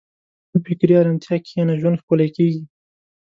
[0.51, 2.61] په فکري ارامتیا کښېنه، ژوند ښکلی کېږي.